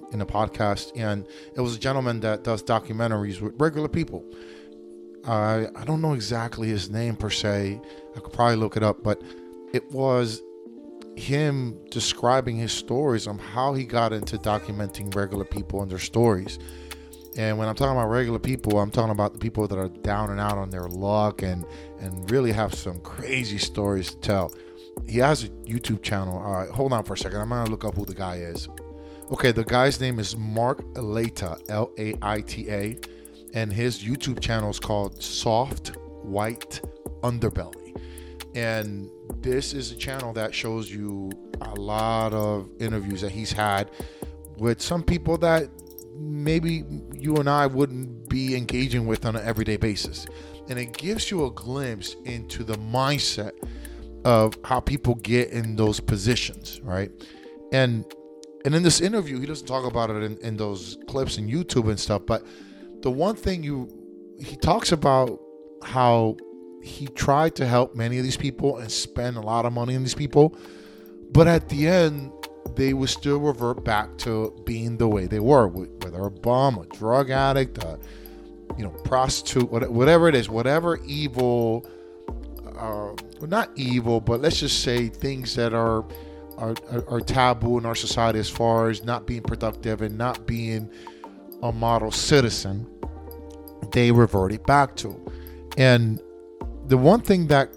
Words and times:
on 0.00 0.12
in 0.12 0.18
the 0.18 0.26
podcast, 0.26 0.92
and 0.96 1.26
it 1.54 1.60
was 1.60 1.76
a 1.76 1.78
gentleman 1.78 2.20
that 2.20 2.44
does 2.44 2.62
documentaries 2.62 3.40
with 3.40 3.54
regular 3.58 3.88
people. 3.88 4.24
I 5.24 5.68
I 5.76 5.84
don't 5.84 6.00
know 6.00 6.14
exactly 6.14 6.68
his 6.68 6.90
name 6.90 7.16
per 7.16 7.30
se. 7.30 7.80
I 8.16 8.20
could 8.20 8.32
probably 8.32 8.56
look 8.56 8.76
it 8.76 8.82
up, 8.82 9.02
but 9.02 9.22
it 9.72 9.90
was 9.90 10.42
him 11.16 11.78
describing 11.90 12.56
his 12.56 12.72
stories 12.72 13.26
on 13.26 13.38
how 13.38 13.74
he 13.74 13.84
got 13.84 14.12
into 14.12 14.38
documenting 14.38 15.14
regular 15.14 15.44
people 15.44 15.82
and 15.82 15.90
their 15.90 15.98
stories. 15.98 16.58
And 17.36 17.56
when 17.56 17.68
I'm 17.68 17.74
talking 17.74 17.96
about 17.96 18.08
regular 18.08 18.38
people, 18.38 18.78
I'm 18.78 18.90
talking 18.90 19.10
about 19.10 19.32
the 19.32 19.38
people 19.38 19.66
that 19.66 19.78
are 19.78 19.88
down 19.88 20.30
and 20.30 20.40
out 20.40 20.58
on 20.58 20.70
their 20.70 20.88
luck 20.88 21.42
and 21.42 21.64
and 22.00 22.30
really 22.30 22.52
have 22.52 22.74
some 22.74 23.00
crazy 23.00 23.58
stories 23.58 24.10
to 24.10 24.16
tell. 24.20 24.54
He 25.06 25.18
has 25.18 25.44
a 25.44 25.48
YouTube 25.48 26.02
channel. 26.02 26.36
All 26.38 26.52
right, 26.52 26.68
hold 26.68 26.92
on 26.92 27.04
for 27.04 27.14
a 27.14 27.18
second. 27.18 27.40
I'm 27.40 27.48
gonna 27.48 27.70
look 27.70 27.84
up 27.84 27.94
who 27.94 28.04
the 28.04 28.14
guy 28.14 28.36
is. 28.36 28.68
Okay, 29.30 29.50
the 29.50 29.64
guy's 29.64 30.00
name 30.00 30.18
is 30.18 30.36
Mark 30.36 30.82
Laita, 30.94 31.58
L 31.70 31.90
A 31.98 32.14
I 32.20 32.40
T 32.42 32.70
A, 32.70 32.98
and 33.54 33.72
his 33.72 34.02
YouTube 34.02 34.40
channel 34.40 34.68
is 34.68 34.78
called 34.78 35.22
Soft 35.22 35.96
White 36.22 36.82
Underbelly. 37.22 37.96
And 38.54 39.10
this 39.40 39.72
is 39.72 39.90
a 39.90 39.96
channel 39.96 40.34
that 40.34 40.54
shows 40.54 40.90
you 40.90 41.30
a 41.62 41.74
lot 41.74 42.34
of 42.34 42.68
interviews 42.78 43.22
that 43.22 43.32
he's 43.32 43.52
had 43.52 43.90
with 44.58 44.82
some 44.82 45.02
people 45.02 45.38
that 45.38 45.70
maybe 46.14 46.84
you 47.14 47.36
and 47.36 47.48
I 47.48 47.66
wouldn't 47.66 48.28
be 48.28 48.54
engaging 48.54 49.06
with 49.06 49.24
on 49.24 49.34
an 49.36 49.44
everyday 49.46 49.78
basis. 49.78 50.26
And 50.68 50.78
it 50.78 50.96
gives 50.96 51.30
you 51.30 51.46
a 51.46 51.50
glimpse 51.50 52.16
into 52.24 52.64
the 52.64 52.74
mindset 52.74 53.52
of 54.24 54.58
how 54.64 54.80
people 54.80 55.14
get 55.16 55.50
in 55.50 55.74
those 55.74 56.00
positions, 56.00 56.80
right? 56.82 57.10
And 57.72 58.04
and 58.64 58.74
in 58.74 58.82
this 58.82 59.00
interview, 59.00 59.40
he 59.40 59.46
doesn't 59.46 59.66
talk 59.66 59.84
about 59.84 60.10
it 60.10 60.22
in, 60.22 60.36
in 60.38 60.56
those 60.56 60.98
clips 61.08 61.38
in 61.38 61.48
YouTube 61.48 61.88
and 61.88 61.98
stuff, 61.98 62.22
but 62.26 62.44
the 63.02 63.10
one 63.10 63.34
thing 63.34 63.62
you 63.62 63.88
he 64.38 64.56
talks 64.56 64.92
about 64.92 65.40
how 65.82 66.36
he 66.82 67.06
tried 67.06 67.54
to 67.56 67.66
help 67.66 67.94
many 67.94 68.18
of 68.18 68.24
these 68.24 68.36
people 68.36 68.78
and 68.78 68.90
spend 68.90 69.36
a 69.36 69.40
lot 69.40 69.64
of 69.64 69.72
money 69.72 69.94
on 69.94 70.02
these 70.02 70.14
people, 70.14 70.56
but 71.30 71.46
at 71.46 71.68
the 71.68 71.86
end 71.86 72.32
they 72.74 72.92
would 72.94 73.08
still 73.08 73.38
revert 73.38 73.84
back 73.84 74.16
to 74.18 74.54
being 74.64 74.96
the 74.96 75.06
way 75.06 75.26
they 75.26 75.40
were, 75.40 75.68
whether 75.68 76.22
a 76.22 76.30
bum, 76.30 76.78
a 76.78 76.86
drug 76.96 77.30
addict, 77.30 77.78
a 77.78 77.98
you 78.76 78.84
know 78.84 78.90
prostitute, 79.04 79.70
whatever 79.70 80.28
it 80.28 80.34
is, 80.34 80.48
whatever 80.48 80.98
evil, 81.04 81.86
uh, 82.76 83.14
well, 83.40 83.48
not 83.48 83.70
evil, 83.76 84.20
but 84.20 84.40
let's 84.40 84.58
just 84.60 84.82
say 84.82 85.08
things 85.08 85.54
that 85.54 85.74
are, 85.74 86.04
are 86.62 86.74
are 87.08 87.20
taboo 87.20 87.78
in 87.78 87.86
our 87.86 87.94
society 87.94 88.38
as 88.38 88.48
far 88.48 88.88
as 88.88 89.04
not 89.04 89.26
being 89.26 89.42
productive 89.42 90.00
and 90.00 90.16
not 90.16 90.46
being 90.46 90.90
a 91.62 91.72
model 91.72 92.10
citizen. 92.10 92.86
They 93.92 94.10
reverted 94.12 94.64
back 94.64 94.96
to, 94.96 95.32
and 95.76 96.20
the 96.86 96.96
one 96.96 97.20
thing 97.20 97.48
that 97.48 97.76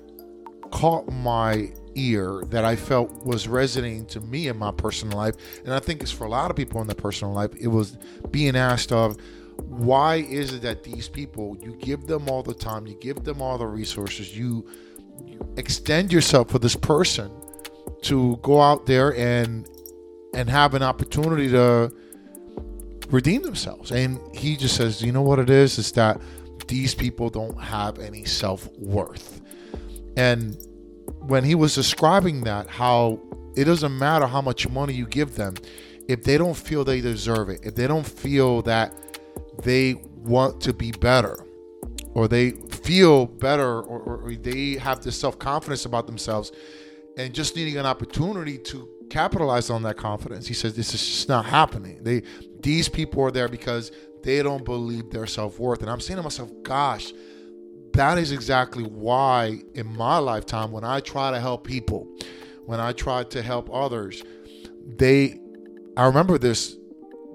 caught 0.72 1.12
my 1.12 1.72
ear 1.96 2.44
that 2.50 2.66
I 2.66 2.76
felt 2.76 3.26
was 3.26 3.48
resonating 3.48 4.06
to 4.08 4.22
me 4.22 4.48
in 4.48 4.58
my 4.58 4.72
personal 4.72 5.18
life, 5.18 5.36
and 5.64 5.74
I 5.74 5.80
think 5.80 6.02
it's 6.02 6.12
for 6.12 6.26
a 6.26 6.30
lot 6.30 6.52
of 6.52 6.58
people 6.58 6.82
in 6.82 6.88
their 6.88 6.96
personal 6.96 7.34
life, 7.34 7.52
it 7.60 7.68
was 7.68 7.98
being 8.32 8.56
asked 8.56 8.92
of 8.92 9.18
why 9.64 10.16
is 10.16 10.54
it 10.54 10.62
that 10.64 10.84
these 10.84 11.08
people 11.08 11.58
you 11.62 11.76
give 11.78 12.08
them 12.08 12.30
all 12.30 12.44
the 12.44 12.54
time, 12.54 12.86
you 12.86 12.96
give 12.96 13.24
them 13.24 13.42
all 13.42 13.58
the 13.58 13.66
resources, 13.66 14.38
you, 14.38 14.68
you 15.26 15.40
extend 15.58 16.12
yourself 16.12 16.50
for 16.50 16.60
this 16.60 16.76
person 16.76 17.32
to 18.06 18.38
go 18.42 18.62
out 18.62 18.86
there 18.86 19.16
and 19.16 19.68
and 20.34 20.50
have 20.50 20.74
an 20.74 20.84
opportunity 20.84 21.50
to 21.50 21.92
redeem 23.10 23.42
themselves. 23.42 23.92
And 23.92 24.20
he 24.36 24.58
just 24.58 24.76
says, 24.76 25.02
you 25.02 25.12
know 25.12 25.22
what 25.22 25.40
it 25.40 25.50
is? 25.50 25.78
Is 25.78 25.92
that 25.94 26.20
these 26.68 26.94
people 26.96 27.30
don't 27.30 27.60
have 27.62 28.00
any 28.00 28.26
self 28.26 28.68
worth. 28.78 29.42
And 30.18 30.58
when 31.20 31.44
he 31.44 31.56
was 31.56 31.76
describing 31.76 32.44
that, 32.44 32.68
how 32.68 33.20
it 33.56 33.66
doesn't 33.66 33.98
matter 33.98 34.28
how 34.28 34.42
much 34.42 34.68
money 34.70 34.94
you 34.94 35.06
give 35.06 35.36
them, 35.36 35.56
if 36.08 36.24
they 36.24 36.38
don't 36.38 36.56
feel 36.56 36.84
they 36.84 37.02
deserve 37.02 37.50
it, 37.50 37.62
if 37.64 37.76
they 37.76 37.88
don't 37.88 38.06
feel 38.06 38.62
that 38.64 38.94
they 39.64 39.96
want 40.16 40.62
to 40.62 40.74
be 40.74 40.92
better, 40.92 41.46
or 42.14 42.28
they 42.28 42.52
feel 42.52 43.26
better, 43.26 43.82
or, 43.82 44.24
or 44.24 44.36
they 44.36 44.74
have 44.74 45.04
this 45.04 45.20
self 45.20 45.38
confidence 45.40 45.86
about 45.86 46.08
themselves, 46.08 46.52
and 47.18 47.34
just 47.34 47.56
needing 47.56 47.78
an 47.78 47.86
opportunity 47.86 48.58
to 48.58 48.90
capitalize 49.10 49.70
on 49.70 49.84
that 49.84 49.98
confidence, 49.98 50.48
he 50.48 50.54
says 50.54 50.76
this 50.76 50.94
is 50.94 51.06
just 51.06 51.30
not 51.30 51.46
happening. 51.46 52.04
They 52.04 52.24
these 52.62 52.90
people 52.90 53.24
are 53.24 53.32
there 53.32 53.48
because 53.48 53.92
they 54.24 54.42
don't 54.42 54.66
believe 54.66 55.12
their 55.12 55.28
self 55.28 55.60
worth, 55.60 55.82
and 55.82 55.90
I'm 55.90 56.00
saying 56.00 56.18
to 56.18 56.24
myself, 56.24 56.52
gosh 56.64 57.12
that 57.96 58.18
is 58.18 58.32
exactly 58.32 58.84
why 58.84 59.62
in 59.74 59.88
my 59.88 60.18
lifetime 60.18 60.72
when 60.72 60.84
i 60.84 61.00
try 61.00 61.32
to 61.32 61.40
help 61.40 61.66
people 61.66 62.08
when 62.66 62.80
i 62.80 62.92
try 62.92 63.24
to 63.24 63.42
help 63.42 63.70
others 63.74 64.22
they 64.98 65.40
i 65.96 66.06
remember 66.06 66.38
this 66.38 66.78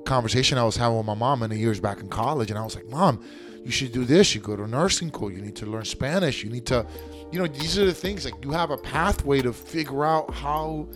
conversation 0.05 0.59
i 0.59 0.65
was 0.65 0.77
having 0.77 0.97
with 0.97 1.07
my 1.07 1.15
mom 1.15 1.41
the 1.41 1.57
years 1.57 1.81
back 1.81 2.01
in 2.01 2.09
college 2.09 2.51
and 2.51 2.59
i 2.59 2.63
was 2.63 2.75
like 2.75 2.87
mom 2.89 3.23
you 3.65 3.71
should 3.71 3.93
do 3.93 4.05
this 4.05 4.35
you 4.35 4.41
go 4.41 4.57
to 4.57 4.67
nursing 4.67 5.09
school 5.09 5.31
you 5.31 5.41
need 5.41 5.57
to 5.57 5.67
learn 5.67 5.85
spanish 5.85 6.43
you 6.43 6.51
need 6.51 6.65
to 6.67 6.87
you 7.31 7.39
know 7.39 7.47
these 7.47 7.79
are 7.79 7.85
the 7.85 7.95
things 7.95 8.25
like 8.25 8.35
you 8.45 8.51
have 8.51 8.71
a 8.71 8.77
pathway 8.77 9.41
to 9.41 9.53
figure 9.53 10.05
out 10.05 10.33
how 10.33 10.89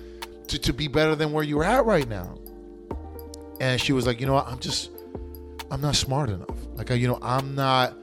to, 0.49 0.59
to 0.59 0.73
be 0.73 0.89
better 0.89 1.15
than 1.15 1.33
where 1.33 1.45
you're 1.45 1.65
at 1.65 1.85
right 1.85 2.09
now. 2.09 2.39
And 3.61 3.81
she 3.81 3.93
was 3.93 4.07
like 4.07 4.21
you 4.21 4.27
know 4.27 4.35
what? 4.35 4.47
I'm 4.47 4.59
just 4.59 4.91
i'm 5.71 5.81
not 5.81 5.97
smart 5.97 6.31
enough. 6.31 6.57
Like 6.75 6.91
you 6.91 7.09
know 7.09 7.19
i'm 7.23 7.55
not 7.55 7.97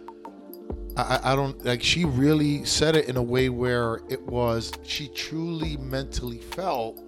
I, 0.98 1.20
I 1.24 1.36
don't 1.36 1.64
like 1.66 1.84
she 1.84 2.06
really 2.06 2.66
said 2.66 2.96
it 2.96 3.08
in 3.08 3.18
a 3.18 3.24
way 3.24 3.50
where 3.50 4.02
it 4.10 4.22
was 4.28 4.72
she 4.84 5.08
truly 5.10 5.78
mentally 5.78 6.40
felt 6.40 7.00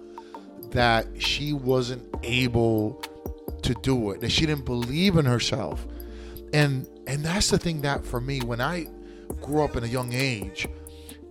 that 0.70 1.06
she 1.18 1.52
wasn't 1.52 2.02
able 2.22 3.02
to 3.62 3.74
do 3.82 4.10
it 4.10 4.20
that 4.20 4.30
she 4.30 4.46
didn't 4.46 4.64
believe 4.64 5.16
in 5.16 5.24
herself 5.24 5.86
and 6.54 6.88
and 7.06 7.24
that's 7.24 7.50
the 7.50 7.58
thing 7.58 7.82
that 7.82 8.04
for 8.04 8.20
me 8.20 8.40
when 8.40 8.60
i 8.60 8.86
grew 9.42 9.62
up 9.62 9.76
in 9.76 9.84
a 9.84 9.86
young 9.86 10.12
age 10.12 10.66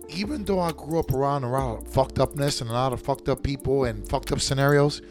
even 0.08 0.44
though 0.44 0.60
i 0.60 0.70
grew 0.72 0.98
up 0.98 1.12
around 1.12 1.42
a 1.42 1.50
lot 1.50 1.78
of 1.78 1.88
fucked 1.88 2.18
upness 2.20 2.60
and 2.60 2.70
a 2.70 2.72
lot 2.72 2.92
of 2.92 3.00
fucked 3.00 3.28
up 3.28 3.42
people 3.42 3.84
and 3.84 4.06
fucked 4.08 4.30
up 4.30 4.40
scenarios 4.40 5.02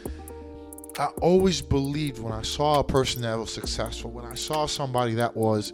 i 1.00 1.06
always 1.22 1.62
believed 1.62 2.20
when 2.20 2.32
i 2.32 2.42
saw 2.42 2.80
a 2.80 2.84
person 2.84 3.22
that 3.22 3.38
was 3.38 3.52
successful 3.52 4.12
when 4.12 4.26
i 4.26 4.36
saw 4.36 4.66
somebody 4.66 5.14
that 5.14 5.36
was 5.36 5.74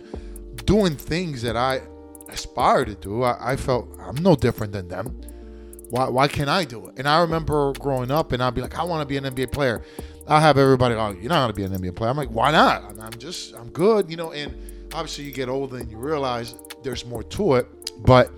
doing 0.66 0.96
things 0.96 1.42
that 1.42 1.58
I 1.58 1.82
aspire 2.30 2.86
to 2.86 2.96
do. 2.96 3.24
I, 3.24 3.54
I, 3.54 3.56
felt 3.56 3.90
I'm 4.00 4.16
no 4.18 4.36
different 4.36 4.74
than 4.74 4.88
them. 4.88 5.20
Why, 5.90 6.08
why 6.08 6.28
can't 6.28 6.50
I 6.50 6.66
do 6.66 6.88
it? 6.88 6.96
And 6.98 7.08
I 7.08 7.22
remember 7.22 7.74
growing 7.74 8.12
up 8.12 8.32
and 8.32 8.44
I'd 8.44 8.54
be 8.54 8.62
like, 8.62 8.78
I 8.78 8.84
want 8.84 9.02
to 9.02 9.06
be 9.06 9.18
an 9.18 9.24
NBA 9.24 9.52
player. 9.52 9.82
I'll 10.30 10.40
have 10.40 10.58
everybody, 10.58 10.96
oh, 10.96 11.12
you're 11.12 11.30
not 11.30 11.42
going 11.42 11.50
to 11.50 11.54
be 11.54 11.64
an 11.64 11.82
NBA 11.82 11.96
player. 11.96 12.10
I'm 12.10 12.18
like, 12.18 12.30
why 12.30 12.52
not? 12.52 13.00
I'm, 13.00 13.14
just, 13.14 13.56
I'm 13.56 13.70
good, 13.70 14.10
you 14.10 14.16
know. 14.16 14.32
And 14.32 14.56
obviously, 14.94 15.26
you 15.26 15.32
get 15.32 15.50
older 15.50 15.78
and 15.78 15.90
you 15.90 15.98
realize 15.98 16.56
there's 16.84 17.06
more 17.06 17.24
to 17.24 17.56
it. 17.56 17.68
But 18.04 18.32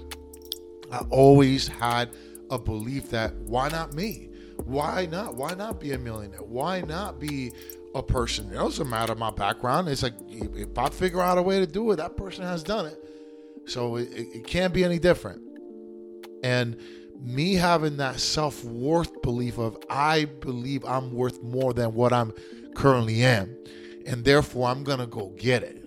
I 0.92 1.00
always 1.10 1.68
had 1.68 2.10
a 2.50 2.58
belief 2.58 3.10
that 3.12 3.36
why 3.36 3.70
not 3.70 3.94
me? 3.94 4.30
Why 4.64 5.06
not? 5.06 5.36
Why 5.36 5.54
not 5.54 5.80
be 5.80 5.92
a 5.92 5.98
millionaire? 5.98 6.40
Why 6.40 6.82
not 6.82 7.20
be 7.20 7.52
a 7.94 8.04
person. 8.04 8.50
It 8.52 8.56
doesn't 8.56 8.90
matter 8.90 9.16
my 9.16 9.32
background. 9.32 9.90
It's 9.90 10.04
like 10.04 10.14
if 10.30 10.78
I 10.78 10.90
figure 10.90 11.22
out 11.22 11.38
a 11.38 11.42
way 11.42 11.60
to 11.60 11.68
do 11.68 11.92
it, 11.92 11.98
that 11.98 12.16
person 12.16 12.44
has 12.44 12.64
done 12.64 12.86
it. 12.86 12.98
So 13.66 13.98
it, 13.98 14.10
it 14.12 14.48
can't 14.48 14.74
be 14.74 14.84
any 14.84 15.00
different. 15.00 15.42
And 16.44 16.78
me 17.22 17.54
having 17.54 17.98
that 17.98 18.20
self 18.20 18.64
worth 18.64 19.22
belief 19.22 19.58
of 19.58 19.78
I 19.90 20.26
believe 20.26 20.84
I'm 20.86 21.12
worth 21.12 21.42
more 21.42 21.74
than 21.74 21.94
what 21.94 22.12
I'm 22.12 22.34
currently 22.76 23.24
am, 23.24 23.56
and 24.06 24.24
therefore 24.24 24.70
I'm 24.70 24.84
gonna 24.84 25.08
go 25.08 25.30
get 25.38 25.64
it. 25.64 25.78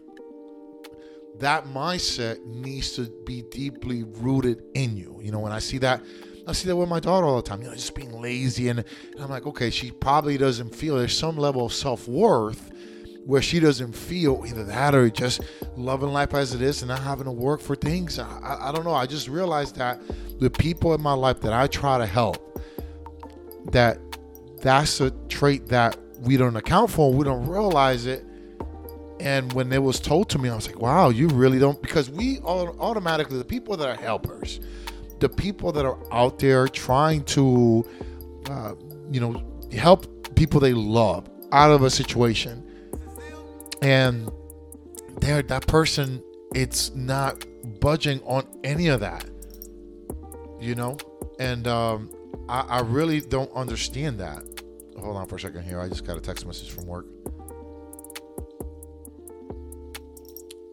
That 1.41 1.67
mindset 1.67 2.45
needs 2.47 2.93
to 2.93 3.11
be 3.27 3.43
deeply 3.43 4.05
rooted 4.05 4.63
in 4.75 4.97
you. 4.97 5.19
You 5.21 5.33
know, 5.33 5.41
when 5.41 5.53
I 5.53 5.59
see 5.59 5.79
that 5.79 6.03
I 6.47 6.53
see 6.53 6.69
that 6.69 6.77
with 6.77 6.89
my 6.89 7.01
daughter 7.01 7.27
all 7.27 7.37
the 7.37 7.43
time, 7.43 7.63
you 7.63 7.69
know, 7.69 7.75
just 7.75 7.95
being 7.95 8.13
lazy. 8.21 8.69
And, 8.69 8.81
and 8.81 9.23
I'm 9.23 9.31
like, 9.31 9.47
okay, 9.47 9.71
she 9.71 9.91
probably 9.91 10.37
doesn't 10.37 10.75
feel 10.75 10.97
there's 10.97 11.17
some 11.17 11.37
level 11.37 11.67
of 11.67 11.73
self 11.73 12.07
worth 12.07 12.71
where 13.25 13.41
she 13.41 13.59
doesn't 13.59 13.93
feel 13.93 14.45
either 14.47 14.65
that 14.65 14.95
or 14.95 15.09
just 15.09 15.41
loving 15.77 16.11
life 16.11 16.35
as 16.35 16.55
it 16.55 16.61
is 16.61 16.83
and 16.83 16.91
not 16.91 17.01
having 17.01 17.25
to 17.25 17.33
work 17.33 17.61
for 17.61 17.75
things. 17.75 18.19
I, 18.19 18.69
I, 18.69 18.73
don't 18.73 18.85
know. 18.85 18.93
I 18.93 19.07
just 19.07 19.29
realized 19.29 19.77
that 19.77 20.01
the 20.41 20.51
people 20.51 20.95
in 20.95 21.01
my 21.01 21.15
life 21.15 21.41
that 21.41 21.53
I 21.53 21.67
try 21.67 21.97
to 21.99 22.07
help, 22.07 22.61
that 23.73 23.99
that's 24.61 25.01
a 25.01 25.11
trait 25.29 25.69
that 25.69 25.97
we 26.21 26.37
don't 26.37 26.57
account 26.57 26.91
for. 26.91 27.13
We 27.13 27.25
don't 27.25 27.47
realize 27.47 28.05
it. 28.07 28.25
And 29.21 29.51
when 29.55 29.73
it 29.73 29.83
was 29.83 30.01
told 30.01 30.29
to 30.31 30.39
me, 30.39 30.51
I 30.51 30.55
was 30.55 30.67
like, 30.67 30.81
wow, 30.81 31.09
you 31.09 31.29
really 31.29 31.59
don't. 31.59 31.81
Because 31.81 32.11
we 32.11 32.41
are 32.41 32.77
automatically, 32.79 33.39
the 33.39 33.45
people 33.45 33.77
that 33.79 33.89
are 33.89 34.01
helpers, 34.03 34.61
the 35.21 35.31
people 35.31 35.73
that 35.73 35.87
are 35.87 35.99
out 36.13 36.39
there 36.41 36.69
trying 36.69 37.25
to, 37.25 37.87
uh, 38.51 38.75
you 39.11 39.21
know, 39.21 39.43
help 39.73 40.35
people 40.35 40.61
they 40.61 40.75
love 40.75 41.31
out 41.53 41.71
of 41.71 41.85
a 41.85 41.91
situation 41.91 42.65
and 43.83 44.31
there 45.21 45.43
that 45.43 45.67
person 45.67 46.23
it's 46.55 46.95
not 46.95 47.45
budging 47.81 48.21
on 48.23 48.47
any 48.63 48.89
of 48.89 49.01
that 49.01 49.25
you 50.65 50.75
know? 50.75 50.97
And 51.39 51.67
um, 51.69 52.11
I, 52.49 52.61
I 52.61 52.81
really 52.81 53.21
don't 53.21 53.53
understand 53.53 54.19
that. 54.19 54.43
Hold 54.99 55.17
on 55.17 55.27
for 55.27 55.37
a 55.37 55.41
second 55.41 55.65
here. 55.65 55.81
I 55.81 55.89
just 55.89 56.07
got 56.07 56.17
a 56.17 56.21
text 56.21 56.47
message 56.47 56.71
from 56.71 56.87
work. 56.87 57.07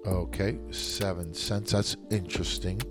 Okay 0.05 0.57
seven 0.71 1.33
cents. 1.33 1.71
That's 1.73 1.95
interesting. 2.09 2.81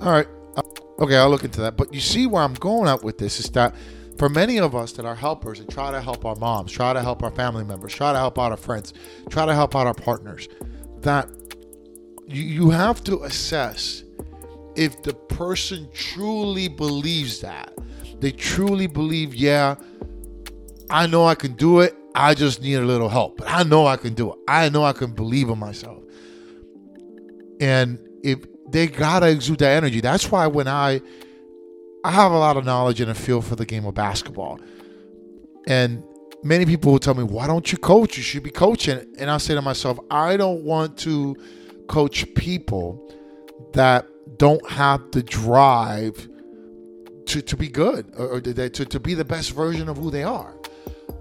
All 0.00 0.10
right. 0.10 0.26
Uh, 0.56 0.62
okay 0.98 1.16
i'll 1.16 1.30
look 1.30 1.44
into 1.44 1.60
that. 1.60 1.76
But 1.76 1.94
you 1.94 2.00
see 2.00 2.26
where 2.26 2.42
i'm 2.42 2.54
going 2.54 2.88
at 2.88 3.04
with 3.04 3.18
this 3.18 3.38
is 3.38 3.48
that 3.50 3.74
for 4.18 4.28
many 4.28 4.58
of 4.58 4.74
us 4.74 4.92
that 4.92 5.06
are 5.06 5.14
helpers 5.14 5.60
and 5.60 5.68
try 5.70 5.92
to 5.92 6.00
help 6.00 6.24
our 6.24 6.34
moms, 6.36 6.72
try 6.72 6.92
to 6.92 7.00
help 7.00 7.22
our 7.22 7.30
family 7.30 7.64
members, 7.64 7.94
try 7.94 8.12
to 8.12 8.18
help 8.18 8.38
out 8.38 8.50
our 8.50 8.56
friends, 8.56 8.92
try 9.30 9.46
to 9.46 9.54
help 9.54 9.76
out 9.76 9.86
our 9.86 9.94
partners, 9.94 10.48
that 11.02 11.30
you, 12.26 12.42
you 12.42 12.70
have 12.70 13.02
to 13.04 13.22
assess 13.22 14.02
if 14.74 15.02
the 15.02 15.14
person 15.14 15.88
truly 15.94 16.66
believes 16.66 17.40
that. 17.40 17.72
They 18.18 18.32
truly 18.32 18.88
believe, 18.88 19.36
yeah, 19.36 19.76
I 20.90 21.06
know 21.06 21.24
I 21.24 21.36
can 21.36 21.52
do 21.52 21.80
it. 21.80 21.94
I 22.14 22.34
just 22.34 22.60
need 22.60 22.74
a 22.74 22.84
little 22.84 23.08
help. 23.08 23.36
But 23.36 23.48
I 23.48 23.62
know 23.62 23.86
I 23.86 23.96
can 23.96 24.14
do 24.14 24.32
it. 24.32 24.38
I 24.48 24.68
know 24.68 24.84
I 24.84 24.92
can 24.92 25.12
believe 25.12 25.48
in 25.48 25.58
myself. 25.58 26.02
And 27.60 28.00
if 28.24 28.40
they 28.68 28.88
gotta 28.88 29.28
exude 29.28 29.60
that 29.60 29.76
energy, 29.76 30.00
that's 30.00 30.30
why 30.30 30.48
when 30.48 30.66
I 30.66 31.00
I 32.04 32.10
have 32.12 32.32
a 32.32 32.38
lot 32.38 32.56
of 32.56 32.64
knowledge 32.64 33.00
and 33.00 33.10
a 33.10 33.14
feel 33.14 33.42
for 33.42 33.56
the 33.56 33.66
game 33.66 33.84
of 33.84 33.94
basketball. 33.94 34.60
And 35.66 36.02
many 36.42 36.64
people 36.64 36.92
will 36.92 36.98
tell 36.98 37.14
me, 37.14 37.24
why 37.24 37.46
don't 37.46 37.70
you 37.72 37.78
coach? 37.78 38.16
You 38.16 38.22
should 38.22 38.42
be 38.42 38.50
coaching. 38.50 39.04
And 39.18 39.30
I 39.30 39.38
say 39.38 39.54
to 39.54 39.62
myself, 39.62 39.98
I 40.10 40.36
don't 40.36 40.62
want 40.62 40.96
to 40.98 41.36
coach 41.88 42.32
people 42.34 43.12
that 43.72 44.06
don't 44.36 44.66
have 44.70 45.10
the 45.10 45.22
drive 45.22 46.28
to, 47.26 47.42
to 47.42 47.56
be 47.56 47.68
good 47.68 48.12
or, 48.16 48.40
to, 48.40 48.68
to 48.68 49.00
be 49.00 49.14
the 49.14 49.24
best 49.24 49.52
version 49.52 49.88
of 49.88 49.96
who 49.96 50.10
they 50.10 50.22
are. 50.22 50.54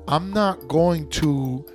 I'm 0.07 0.31
not 0.31 0.67
going 0.67 1.09
to 1.09 1.65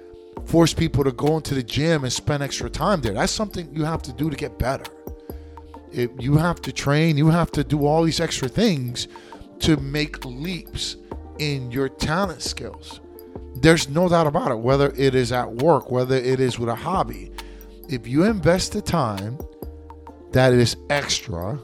force 0.47 0.73
people 0.73 1.05
to 1.05 1.13
go 1.13 1.37
into 1.37 1.55
the 1.55 1.63
gym 1.63 2.05
and 2.05 2.13
spend 2.13 2.43
extra 2.43 2.71
time 2.71 3.01
there. 3.01 3.13
That's 3.13 3.33
something 3.33 3.69
you 3.75 3.85
have 3.85 4.03
to 4.03 4.13
do 4.13 4.31
to 4.31 4.37
get 4.37 4.59
better 4.59 4.85
it, 5.93 6.11
you 6.21 6.37
have 6.37 6.61
to 6.63 6.73
train, 6.73 7.17
you 7.17 7.29
have 7.29 7.51
to 7.53 7.65
do 7.65 7.87
all 7.87 8.03
these 8.03 8.21
extra 8.21 8.49
things 8.49 9.09
to 9.61 9.77
make 9.77 10.25
leaps 10.25 10.97
in 11.39 11.71
your 11.71 11.89
talent 11.89 12.43
skills. 12.43 13.01
There's 13.57 13.89
no 13.89 14.09
doubt 14.09 14.27
about 14.27 14.51
it, 14.51 14.59
whether 14.59 14.93
it 14.97 15.15
is 15.15 15.33
at 15.33 15.51
work, 15.57 15.91
whether 15.91 16.17
it 16.17 16.41
is 16.41 16.59
with 16.59 16.69
a 16.69 16.75
hobby. 16.75 17.31
If 17.89 18.07
you 18.07 18.25
invest 18.25 18.73
the 18.73 18.83
time 18.83 19.39
that 20.33 20.53
is 20.53 20.77
extra, 20.91 21.61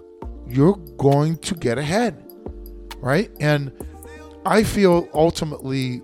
you're 0.46 0.76
going 0.96 1.38
to 1.38 1.54
get 1.54 1.78
ahead, 1.78 2.22
right? 2.98 3.30
And 3.40 3.72
I 4.44 4.62
feel 4.62 5.08
ultimately 5.12 6.02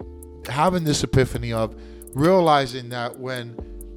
having 0.49 0.85
this 0.85 1.03
epiphany 1.03 1.53
of 1.53 1.75
realizing 2.15 2.89
that 2.91 3.19
when 3.19 3.57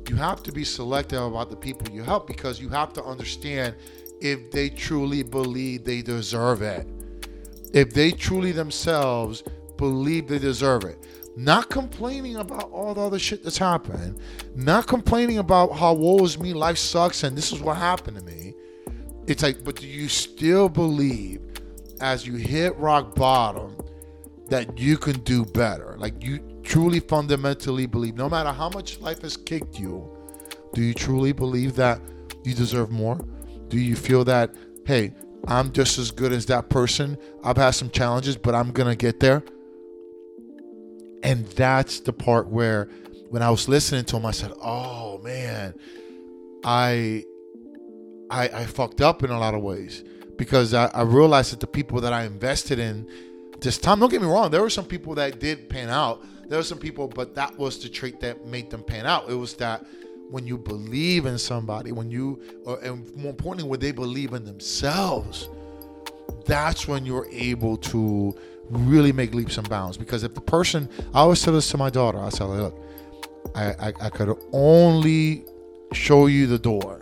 you 0.09 0.15
have 0.15 0.41
to 0.44 0.51
be 0.51 0.63
selective 0.63 1.21
about 1.21 1.50
the 1.50 1.56
people 1.56 1.94
you 1.94 2.01
help 2.01 2.27
because 2.27 2.62
you 2.62 2.69
have 2.69 2.94
to 2.94 3.03
understand 3.03 3.75
if 4.21 4.51
they 4.51 4.69
truly 4.69 5.23
believe 5.23 5.83
they 5.83 6.01
deserve 6.01 6.61
it. 6.61 6.87
If 7.73 7.93
they 7.93 8.11
truly 8.11 8.51
themselves 8.51 9.43
believe 9.77 10.27
they 10.27 10.39
deserve 10.39 10.83
it. 10.83 11.05
Not 11.35 11.69
complaining 11.69 12.37
about 12.37 12.71
all 12.71 12.95
the 12.95 13.01
other 13.01 13.19
shit 13.19 13.43
that's 13.43 13.57
happened. 13.59 14.19
Not 14.55 14.87
complaining 14.87 15.37
about 15.37 15.73
how 15.73 15.93
woe 15.93 16.23
is 16.23 16.39
me, 16.39 16.53
life 16.53 16.77
sucks, 16.77 17.23
and 17.23 17.37
this 17.37 17.51
is 17.51 17.61
what 17.61 17.77
happened 17.77 18.17
to 18.17 18.23
me. 18.23 18.55
It's 19.27 19.43
like, 19.43 19.63
but 19.63 19.75
do 19.75 19.87
you 19.87 20.09
still 20.09 20.67
believe 20.69 21.41
as 21.99 22.25
you 22.25 22.35
hit 22.35 22.75
rock 22.77 23.13
bottom 23.13 23.77
that 24.47 24.79
you 24.79 24.97
can 24.97 25.19
do 25.19 25.45
better? 25.45 25.95
Like 25.99 26.23
you 26.23 26.39
truly 26.63 26.99
fundamentally 26.99 27.85
believe, 27.85 28.15
no 28.15 28.29
matter 28.29 28.51
how 28.51 28.69
much 28.69 28.99
life 28.99 29.21
has 29.21 29.37
kicked 29.37 29.79
you, 29.79 30.09
do 30.73 30.81
you 30.81 30.93
truly 30.93 31.33
believe 31.33 31.75
that 31.75 32.01
you 32.43 32.53
deserve 32.53 32.89
more? 32.89 33.19
Do 33.69 33.79
you 33.79 33.95
feel 33.95 34.23
that, 34.25 34.55
hey, 34.85 35.13
I'm 35.47 35.71
just 35.71 35.97
as 35.97 36.11
good 36.11 36.31
as 36.31 36.45
that 36.47 36.69
person? 36.69 37.17
I've 37.43 37.57
had 37.57 37.71
some 37.71 37.89
challenges, 37.89 38.37
but 38.37 38.55
I'm 38.55 38.71
going 38.71 38.89
to 38.89 38.95
get 38.95 39.19
there. 39.19 39.43
And 41.23 41.45
that's 41.47 41.99
the 41.99 42.13
part 42.13 42.47
where 42.47 42.89
when 43.29 43.41
I 43.41 43.49
was 43.49 43.67
listening 43.67 44.05
to 44.05 44.17
him, 44.17 44.25
I 44.25 44.31
said, 44.31 44.53
oh 44.61 45.19
man, 45.19 45.73
I, 46.63 47.25
I, 48.29 48.49
I 48.49 48.65
fucked 48.65 49.01
up 49.01 49.23
in 49.23 49.29
a 49.29 49.39
lot 49.39 49.53
of 49.53 49.61
ways 49.61 50.03
because 50.37 50.73
I, 50.73 50.85
I 50.87 51.01
realized 51.01 51.51
that 51.51 51.59
the 51.59 51.67
people 51.67 52.01
that 52.01 52.13
I 52.13 52.23
invested 52.23 52.79
in 52.79 53.09
this 53.59 53.77
time, 53.77 53.99
don't 53.99 54.09
get 54.09 54.21
me 54.21 54.27
wrong, 54.27 54.51
there 54.51 54.61
were 54.61 54.69
some 54.69 54.85
people 54.85 55.15
that 55.15 55.39
did 55.39 55.69
pan 55.69 55.89
out. 55.89 56.23
There 56.47 56.59
were 56.59 56.63
some 56.63 56.77
people, 56.77 57.07
but 57.07 57.35
that 57.35 57.57
was 57.57 57.79
the 57.79 57.89
trait 57.89 58.19
that 58.21 58.45
made 58.45 58.69
them 58.69 58.83
pan 58.83 59.05
out. 59.05 59.29
It 59.29 59.33
was 59.33 59.55
that 59.55 59.85
when 60.29 60.45
you 60.45 60.57
believe 60.57 61.25
in 61.25 61.38
somebody, 61.38 61.91
when 61.91 62.12
you, 62.12 62.41
or, 62.65 62.79
and 62.79 63.15
more 63.15 63.31
importantly, 63.31 63.69
when 63.69 63.79
they 63.79 63.91
believe 63.91 64.33
in 64.33 64.44
themselves, 64.44 65.50
that's 66.45 66.88
when 66.88 67.06
you're 67.06 67.27
able 67.31 67.77
to 67.77 68.35
really 68.69 69.12
make 69.12 69.33
leaps 69.33 69.57
and 69.57 69.69
bounds. 69.69 69.97
Because 69.97 70.24
if 70.24 70.33
the 70.33 70.41
person, 70.41 70.89
I 71.13 71.19
always 71.19 71.41
tell 71.41 71.53
this 71.53 71.69
to 71.71 71.77
my 71.77 71.89
daughter, 71.89 72.19
I 72.19 72.29
tell 72.29 72.51
her, 72.51 72.62
look, 72.63 72.83
I, 73.56 73.65
I, 73.71 73.94
I 74.01 74.09
could 74.09 74.38
only 74.51 75.45
show 75.94 76.27
you 76.27 76.47
the 76.47 76.59
door. 76.59 77.01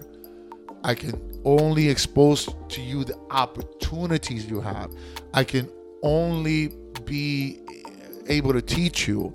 I 0.83 0.93
can 0.93 1.19
only 1.43 1.89
expose 1.89 2.47
to 2.69 2.81
you 2.81 3.03
the 3.03 3.17
opportunities 3.31 4.45
you 4.45 4.61
have. 4.61 4.91
I 5.33 5.43
can 5.43 5.69
only 6.03 6.69
be 7.05 7.59
able 8.27 8.53
to 8.53 8.61
teach 8.61 9.07
you, 9.07 9.33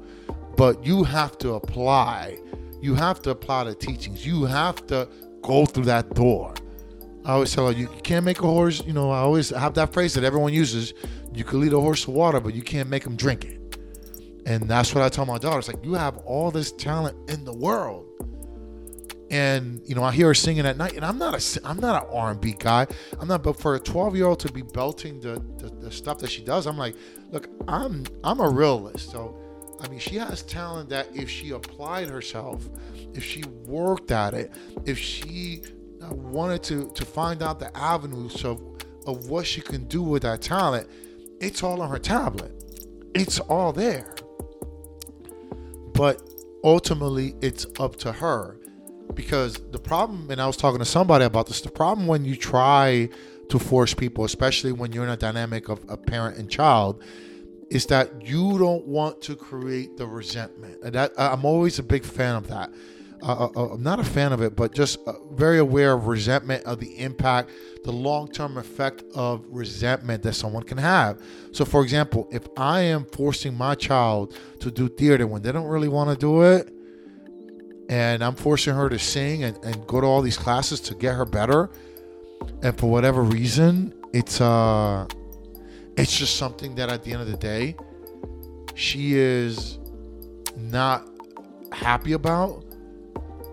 but 0.57 0.85
you 0.85 1.05
have 1.05 1.39
to 1.39 1.55
apply 1.55 2.39
you 2.81 2.95
have 2.95 3.21
to 3.23 3.31
apply 3.31 3.65
the 3.65 3.75
teachings. 3.75 4.27
You 4.27 4.45
have 4.45 4.87
to 4.89 5.09
go 5.43 5.67
through 5.67 5.85
that 5.85 6.15
door. 6.15 6.55
I 7.25 7.33
always 7.33 7.53
tell 7.53 7.67
her, 7.67 7.73
you 7.73 7.87
can't 8.03 8.25
make 8.25 8.39
a 8.39 8.47
horse, 8.47 8.83
you 8.87 8.93
know, 8.93 9.11
I 9.11 9.19
always 9.19 9.51
have 9.51 9.75
that 9.75 9.93
phrase 9.93 10.15
that 10.15 10.25
everyone 10.25 10.53
uses. 10.53 10.95
You 11.35 11.45
can 11.45 11.61
lead 11.61 11.73
a 11.73 11.81
horse 11.81 12.05
to 12.05 12.11
water, 12.11 12.41
but 12.41 12.55
you 12.55 12.63
can't 12.63 12.89
make 12.89 13.05
him 13.05 13.15
drink 13.15 13.45
it. 13.45 13.61
And 14.47 14.69
that's 14.69 14.95
what 14.95 15.05
I 15.05 15.11
tell 15.11 15.27
my 15.27 15.39
daughter. 15.39 15.59
It's 15.59 15.69
like, 15.69 15.85
you 15.85 15.95
have 15.95 16.17
all 16.19 16.51
this 16.51 16.73
talent 16.73 17.31
in 17.31 17.45
the 17.45 17.53
world. 17.53 18.07
And, 19.31 19.81
you 19.85 19.95
know, 19.95 20.03
I 20.03 20.11
hear 20.11 20.29
her 20.29 20.35
singing 20.35 20.67
at 20.67 20.77
night, 20.77 20.95
and 20.95 21.05
I'm 21.05 21.19
not 21.19 21.35
a, 21.35 21.61
I'm 21.65 21.79
not 21.79 22.03
an 22.03 22.09
R&B 22.13 22.57
guy. 22.59 22.87
I'm 23.21 23.29
not, 23.29 23.45
but 23.45 23.61
for 23.61 23.77
a 23.77 23.79
12 23.79 24.17
year 24.17 24.27
old 24.27 24.41
to 24.41 24.53
be 24.53 24.63
belting 24.63 25.21
the, 25.21 25.41
the, 25.59 25.71
the 25.79 25.91
stuff 25.91 26.19
that 26.19 26.31
she 26.31 26.43
does, 26.43 26.67
I'm 26.67 26.79
like, 26.79 26.97
look, 27.31 27.49
I'm, 27.69 28.05
I'm 28.25 28.41
a 28.41 28.49
realist. 28.49 29.11
So 29.11 29.39
I 29.81 29.89
mean, 29.89 29.99
she 29.99 30.17
has 30.17 30.43
talent 30.43 30.91
that 30.91 31.09
if 31.15 31.29
she 31.31 31.51
applied 31.51 32.09
herself, 32.09 32.69
if 33.15 33.25
she 33.25 33.43
worked 33.67 34.11
at 34.11 34.35
it, 34.35 34.53
if 34.85 34.99
she 34.99 35.63
uh, 36.03 36.15
wanted 36.15 36.63
to 36.65 36.91
to 36.91 37.05
find 37.05 37.43
out 37.43 37.59
the 37.59 37.75
avenues 37.77 38.45
of 38.45 38.61
of 39.07 39.29
what 39.29 39.47
she 39.47 39.61
can 39.61 39.85
do 39.85 40.03
with 40.03 40.23
that 40.23 40.43
talent, 40.43 40.89
it's 41.41 41.63
all 41.63 41.81
on 41.81 41.91
her 41.91 41.99
tablet. 41.99 42.53
It's 43.15 43.41
all 43.41 43.73
there. 43.73 44.15
But 45.95 46.23
ultimately, 46.63 47.35
it's 47.41 47.67
up 47.79 47.97
to 47.97 48.13
her 48.13 48.61
because 49.15 49.55
the 49.73 49.79
problem, 49.79 50.31
and 50.31 50.41
I 50.41 50.47
was 50.47 50.57
talking 50.57 50.79
to 50.79 50.85
somebody 50.85 51.25
about 51.25 51.47
this, 51.47 51.61
the 51.61 51.71
problem 51.71 52.07
when 52.07 52.25
you 52.25 52.37
try 52.37 53.09
to 53.49 53.59
force 53.59 53.95
people, 53.95 54.25
especially 54.25 54.73
when 54.73 54.93
you're 54.93 55.05
in 55.05 55.11
a 55.11 55.17
dynamic 55.17 55.69
of 55.69 55.85
a 55.89 55.97
parent 55.97 56.39
and 56.39 56.49
child, 56.51 57.03
is 57.71 57.87
that 57.87 58.27
you 58.27 58.59
don't 58.59 58.85
want 58.85 59.23
to 59.23 59.37
create 59.37 59.97
the 59.97 60.07
resentment. 60.07 60.83
And 60.83 60.95
that 60.95 61.13
I'm 61.17 61.45
always 61.45 61.79
a 61.79 61.83
big 61.83 62.05
fan 62.05 62.35
of 62.35 62.49
that. 62.49 62.71
Uh, 63.23 63.33
uh, 63.33 63.51
uh, 63.55 63.75
I'm 63.75 63.83
not 63.83 64.01
a 64.01 64.05
fan 64.05 64.33
of 64.33 64.41
it, 64.41 64.57
but 64.57 64.75
just 64.75 64.99
uh, 65.07 65.13
very 65.33 65.59
aware 65.59 65.93
of 65.93 66.07
resentment, 66.07 66.65
of 66.65 66.81
the 66.81 66.99
impact, 66.99 67.51
the 67.85 67.93
long 67.93 68.29
term 68.29 68.57
effect 68.57 69.05
of 69.15 69.45
resentment 69.49 70.23
that 70.23 70.33
someone 70.33 70.63
can 70.63 70.79
have. 70.79 71.21
So, 71.53 71.65
for 71.65 71.83
example, 71.83 72.29
if 72.33 72.49
I 72.57 72.81
am 72.81 73.05
forcing 73.05 73.55
my 73.55 73.75
child 73.75 74.35
to 74.61 74.71
do 74.71 74.89
theater 74.89 75.27
when 75.27 75.43
they 75.43 75.53
don't 75.53 75.67
really 75.67 75.89
want 75.89 76.11
to 76.11 76.17
do 76.17 76.43
it, 76.43 76.73
and 77.91 78.25
I'm 78.25 78.37
forcing 78.37 78.75
her 78.75 78.89
to 78.89 78.99
sing 78.99 79.45
and, 79.45 79.57
and 79.65 79.87
go 79.87 80.01
to 80.01 80.07
all 80.07 80.23
these 80.23 80.39
classes 80.39 80.81
to 80.83 80.95
get 80.95 81.15
her 81.15 81.27
better, 81.27 81.71
and 82.63 82.77
for 82.79 82.91
whatever 82.91 83.23
reason, 83.23 83.93
it's 84.15 84.41
uh 84.41 85.07
it's 85.97 86.17
just 86.17 86.37
something 86.37 86.75
that 86.77 86.89
at 86.89 87.03
the 87.05 87.13
end 87.13 87.23
of 87.23 87.31
the 87.31 87.37
day, 87.37 87.77
she 88.75 89.15
is 89.15 89.79
not 90.57 91.09
happy 91.73 92.13
about, 92.13 92.65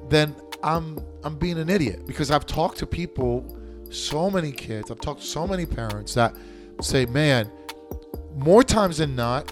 then 0.09 0.35
I'm 0.63 0.99
I'm 1.23 1.35
being 1.35 1.57
an 1.57 1.69
idiot 1.69 2.05
because 2.07 2.31
I've 2.31 2.45
talked 2.45 2.77
to 2.79 2.87
people, 2.87 3.57
so 3.89 4.29
many 4.29 4.51
kids, 4.51 4.91
I've 4.91 5.01
talked 5.01 5.21
to 5.21 5.27
so 5.27 5.45
many 5.47 5.65
parents 5.65 6.13
that 6.13 6.35
say, 6.81 7.05
man, 7.05 7.51
more 8.35 8.63
times 8.63 8.97
than 8.97 9.15
not, 9.15 9.51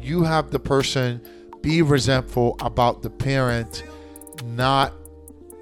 you 0.00 0.22
have 0.22 0.50
the 0.50 0.58
person 0.58 1.20
be 1.60 1.82
resentful 1.82 2.56
about 2.60 3.02
the 3.02 3.10
parent 3.10 3.82
not 4.44 4.94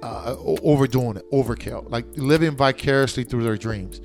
uh, 0.01 0.35
overdoing 0.39 1.17
it, 1.17 1.29
overkill, 1.31 1.89
like 1.91 2.05
living 2.15 2.55
vicariously 2.55 3.23
through 3.23 3.43
their 3.43 3.57
dreams. 3.57 3.99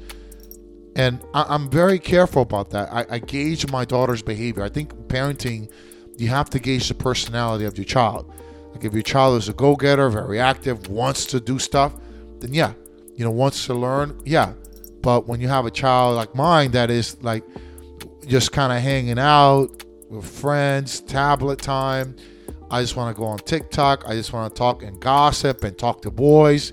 And 0.96 1.20
I, 1.34 1.54
am 1.54 1.70
very 1.70 1.98
careful 1.98 2.42
about 2.42 2.70
that. 2.70 2.92
I, 2.92 3.06
I 3.10 3.18
gauge 3.18 3.70
my 3.70 3.84
daughter's 3.84 4.22
behavior. 4.22 4.62
I 4.62 4.68
think 4.68 4.94
parenting, 5.08 5.70
you 6.16 6.28
have 6.28 6.50
to 6.50 6.58
gauge 6.58 6.88
the 6.88 6.94
personality 6.94 7.64
of 7.64 7.76
your 7.76 7.84
child. 7.84 8.32
Like 8.72 8.84
if 8.84 8.92
your 8.92 9.02
child 9.02 9.38
is 9.38 9.48
a 9.48 9.52
go-getter, 9.52 10.08
very 10.08 10.38
active, 10.38 10.88
wants 10.88 11.26
to 11.26 11.40
do 11.40 11.58
stuff, 11.58 11.94
then 12.40 12.54
yeah, 12.54 12.74
you 13.16 13.24
know, 13.24 13.30
wants 13.30 13.66
to 13.66 13.74
learn, 13.74 14.20
yeah. 14.24 14.52
But 15.00 15.26
when 15.26 15.40
you 15.40 15.48
have 15.48 15.66
a 15.66 15.70
child 15.70 16.16
like 16.16 16.34
mine 16.34 16.70
that 16.72 16.90
is 16.90 17.22
like 17.22 17.44
just 18.26 18.52
kind 18.52 18.72
of 18.72 18.80
hanging 18.80 19.18
out 19.18 19.84
with 20.08 20.24
friends, 20.24 21.00
tablet 21.00 21.58
time, 21.58 22.16
I 22.70 22.80
just 22.80 22.96
want 22.96 23.14
to 23.14 23.20
go 23.20 23.26
on 23.26 23.38
TikTok, 23.38 24.04
I 24.08 24.14
just 24.14 24.32
want 24.32 24.52
to 24.52 24.58
talk 24.58 24.82
and 24.82 24.98
gossip 25.00 25.64
and 25.64 25.76
talk 25.76 26.02
to 26.02 26.10
boys, 26.10 26.72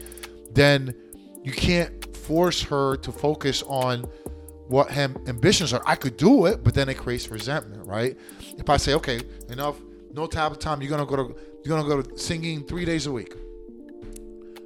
then 0.51 0.95
you 1.43 1.51
can't 1.51 2.00
force 2.21 2.61
her 2.63 2.95
to 2.97 3.11
focus 3.11 3.63
on 3.63 4.05
what 4.67 4.89
her 4.91 5.13
ambitions 5.27 5.73
are. 5.73 5.81
I 5.85 5.95
could 5.95 6.17
do 6.17 6.45
it, 6.45 6.63
but 6.63 6.73
then 6.73 6.87
it 6.87 6.97
creates 6.97 7.29
resentment, 7.29 7.85
right? 7.85 8.17
If 8.57 8.69
I 8.69 8.77
say, 8.77 8.93
okay, 8.95 9.21
enough, 9.49 9.81
no 10.13 10.27
tablet 10.27 10.61
time, 10.61 10.81
you're 10.81 10.89
gonna 10.89 11.05
go 11.05 11.15
to 11.17 11.35
you're 11.63 11.77
gonna 11.77 11.87
go 11.87 12.01
to 12.01 12.17
singing 12.17 12.63
three 12.63 12.85
days 12.85 13.05
a 13.05 13.11
week, 13.11 13.35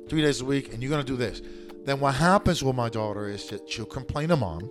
three 0.08 0.22
days 0.22 0.42
a 0.42 0.46
week, 0.46 0.74
and 0.74 0.82
you're 0.82 0.92
gonna 0.92 1.04
do 1.04 1.18
this. 1.18 1.42
Then 1.86 2.00
what 2.00 2.16
happens 2.16 2.64
with 2.64 2.76
my 2.76 2.90
daughter 2.90 3.30
is 3.30 3.48
that 3.50 3.70
she'll 3.70 3.86
complain 3.86 4.30
to 4.30 4.38
mom 4.38 4.70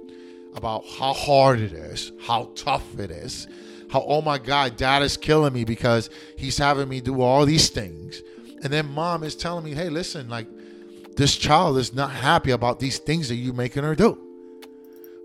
about 0.55 0.85
how 0.99 1.13
hard 1.13 1.61
it 1.61 1.73
is, 1.73 2.13
how 2.21 2.51
tough 2.55 2.99
it 2.99 3.11
is, 3.11 3.47
how 3.91 4.05
oh 4.07 4.23
my 4.23 4.39
god, 4.39 4.77
dad 4.77 5.03
is 5.03 5.17
killing 5.17 5.53
me 5.53 5.65
because 5.65 6.11
he's 6.37 6.59
having 6.59 6.89
me 6.89 7.01
do 7.01 7.21
all 7.21 7.45
these 7.45 7.71
things. 7.71 8.23
And 8.63 8.73
then 8.73 8.91
mom 8.91 9.25
is 9.25 9.37
telling 9.37 9.65
me, 9.65 9.73
hey, 9.73 9.91
listen, 9.91 10.29
like 10.29 10.47
this 11.17 11.37
child 11.37 11.79
is 11.79 11.95
not 11.95 12.11
happy 12.11 12.51
about 12.51 12.81
these 12.81 12.99
things 12.99 13.29
that 13.29 13.37
you're 13.37 13.55
making 13.55 13.85
her 13.85 13.95
do. 13.95 14.19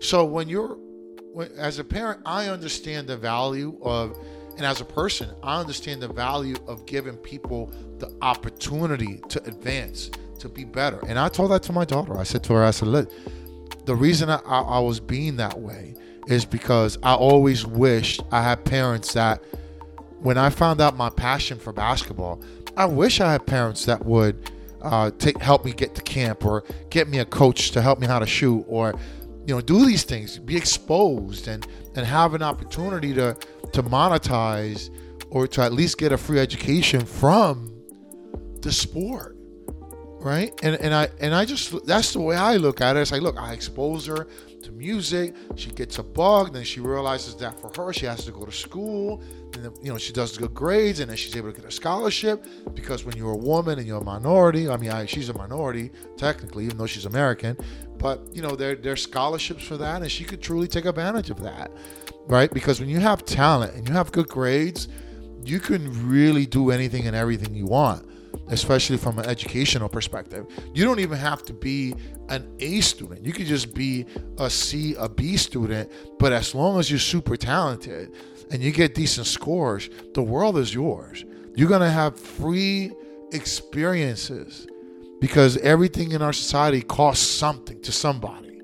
So 0.00 0.24
when 0.24 0.48
you're 0.48 0.78
when, 1.32 1.50
as 1.52 1.78
a 1.78 1.84
parent, 1.84 2.20
I 2.24 2.48
understand 2.48 3.06
the 3.06 3.16
value 3.16 3.78
of 3.82 4.16
and 4.56 4.66
as 4.66 4.80
a 4.80 4.84
person, 4.84 5.30
I 5.42 5.58
understand 5.58 6.02
the 6.02 6.08
value 6.08 6.56
of 6.66 6.84
giving 6.84 7.16
people 7.16 7.72
the 7.98 8.12
opportunity 8.20 9.20
to 9.28 9.42
advance, 9.44 10.10
to 10.38 10.48
be 10.48 10.64
better. 10.64 11.00
And 11.06 11.18
I 11.18 11.28
told 11.28 11.50
that 11.52 11.62
to 11.64 11.72
my 11.72 11.84
daughter. 11.84 12.18
I 12.18 12.24
said 12.24 12.44
to 12.44 12.54
her, 12.54 12.64
I 12.64 12.70
said, 12.70 12.88
look, 12.88 13.10
the 13.86 13.94
reason 13.94 14.28
I, 14.28 14.36
I 14.44 14.78
was 14.80 15.00
being 15.00 15.36
that 15.36 15.58
way 15.58 15.94
is 16.26 16.44
because 16.44 16.98
I 17.02 17.14
always 17.14 17.64
wished 17.64 18.22
I 18.30 18.42
had 18.42 18.64
parents 18.64 19.14
that, 19.14 19.42
when 20.18 20.36
I 20.36 20.50
found 20.50 20.82
out 20.82 20.94
my 20.94 21.08
passion 21.08 21.58
for 21.58 21.72
basketball, 21.72 22.42
I 22.76 22.84
wish 22.84 23.20
I 23.20 23.32
had 23.32 23.46
parents 23.46 23.86
that 23.86 24.04
would 24.04 24.50
uh, 24.82 25.10
take 25.18 25.40
help 25.40 25.64
me 25.64 25.72
get 25.72 25.94
to 25.94 26.02
camp 26.02 26.44
or 26.44 26.64
get 26.90 27.08
me 27.08 27.18
a 27.18 27.24
coach 27.24 27.70
to 27.72 27.82
help 27.82 27.98
me 27.98 28.06
how 28.06 28.18
to 28.18 28.26
shoot 28.26 28.64
or 28.68 28.94
you 29.46 29.54
know 29.54 29.60
do 29.60 29.84
these 29.84 30.04
things, 30.04 30.38
be 30.38 30.56
exposed 30.56 31.48
and 31.48 31.66
and 31.96 32.06
have 32.06 32.34
an 32.34 32.42
opportunity 32.42 33.14
to 33.14 33.36
to 33.72 33.82
monetize 33.82 34.90
or 35.30 35.46
to 35.46 35.62
at 35.62 35.72
least 35.72 35.98
get 35.98 36.12
a 36.12 36.18
free 36.18 36.38
education 36.38 37.04
from 37.04 37.72
the 38.62 38.72
sport 38.72 39.36
right? 40.20 40.52
And 40.62 40.76
and 40.76 40.94
i 40.94 41.08
and 41.20 41.34
i 41.34 41.44
just 41.44 41.86
that's 41.86 42.12
the 42.12 42.20
way 42.20 42.36
i 42.36 42.56
look 42.56 42.80
at 42.80 42.96
it. 42.96 43.00
It's 43.00 43.12
like 43.12 43.22
look 43.22 43.38
i 43.38 43.52
expose 43.52 44.06
her 44.06 44.26
to 44.62 44.72
music. 44.72 45.34
She 45.56 45.70
gets 45.70 45.98
a 45.98 46.02
bug 46.02 46.52
then 46.52 46.64
she 46.64 46.80
realizes 46.80 47.34
that 47.36 47.60
for 47.60 47.70
her 47.76 47.92
she 47.92 48.06
has 48.06 48.24
to 48.24 48.32
go 48.32 48.44
to 48.44 48.52
school. 48.52 49.22
And 49.54 49.64
then, 49.64 49.72
you 49.82 49.90
know 49.92 49.98
she 49.98 50.12
does 50.12 50.36
good 50.36 50.54
grades 50.54 51.00
and 51.00 51.10
then 51.10 51.16
she's 51.16 51.34
able 51.36 51.52
to 51.52 51.60
get 51.60 51.68
a 51.68 51.72
scholarship. 51.72 52.44
Because 52.74 53.04
when 53.04 53.16
you're 53.16 53.32
a 53.32 53.36
woman 53.36 53.78
and 53.78 53.86
you're 53.86 54.00
a 54.00 54.04
minority 54.04 54.68
i 54.68 54.76
mean 54.76 54.90
I, 54.90 55.06
she's 55.06 55.28
a 55.28 55.34
minority 55.34 55.90
technically 56.16 56.64
even 56.66 56.78
though 56.78 56.86
she's 56.86 57.06
american 57.06 57.56
but 57.98 58.20
you 58.32 58.42
know 58.42 58.54
there 58.56 58.74
there's 58.74 59.02
scholarships 59.02 59.64
for 59.64 59.76
that 59.78 60.02
and 60.02 60.10
she 60.10 60.24
could 60.24 60.40
truly 60.40 60.68
take 60.68 60.84
advantage 60.84 61.30
of 61.30 61.42
that 61.42 61.70
right? 62.30 62.50
Because 62.52 62.80
when 62.80 62.88
you 62.88 63.00
have 63.00 63.24
talent 63.24 63.74
and 63.74 63.86
you 63.88 63.94
have 63.94 64.12
good 64.12 64.28
grades, 64.28 64.88
you 65.44 65.58
can 65.60 66.08
really 66.08 66.46
do 66.46 66.70
anything 66.70 67.06
and 67.06 67.16
everything 67.16 67.54
you 67.54 67.66
want, 67.66 68.06
especially 68.50 68.96
from 68.96 69.18
an 69.18 69.26
educational 69.26 69.88
perspective. 69.88 70.46
You 70.74 70.84
don't 70.84 71.00
even 71.00 71.18
have 71.18 71.42
to 71.44 71.52
be 71.52 71.94
an 72.28 72.52
A 72.60 72.80
student. 72.80 73.24
You 73.24 73.32
could 73.32 73.46
just 73.46 73.74
be 73.74 74.06
a 74.38 74.50
C, 74.50 74.94
a 74.98 75.08
B 75.08 75.36
student, 75.36 75.90
but 76.18 76.32
as 76.32 76.54
long 76.54 76.78
as 76.78 76.90
you're 76.90 76.98
super 76.98 77.36
talented 77.36 78.12
and 78.50 78.62
you 78.62 78.72
get 78.72 78.94
decent 78.94 79.26
scores, 79.26 79.88
the 80.14 80.22
world 80.22 80.58
is 80.58 80.74
yours. 80.74 81.24
You're 81.54 81.68
going 81.68 81.80
to 81.80 81.90
have 81.90 82.18
free 82.18 82.92
experiences 83.32 84.66
because 85.20 85.56
everything 85.58 86.12
in 86.12 86.22
our 86.22 86.32
society 86.32 86.82
costs 86.82 87.26
something 87.26 87.80
to 87.82 87.92
somebody. 87.92 88.60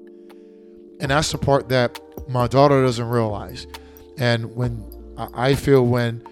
And 1.01 1.11
that's 1.11 1.31
the 1.31 1.39
part 1.39 1.69
that 1.69 2.01
my 2.29 2.47
daughter 2.47 2.83
doesn't 2.83 3.09
realize. 3.09 3.67
And 4.19 4.57
when 4.57 4.83
I 5.17 5.55
feel 5.55 5.85
when, 5.87 6.27